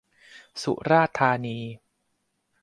[0.61, 1.57] สุราษฏร์ธานี